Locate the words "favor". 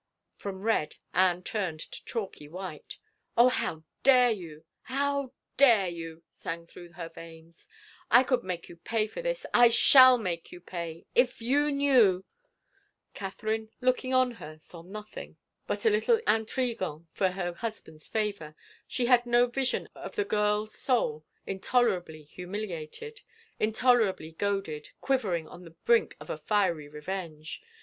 16.23-16.31, 18.07-18.55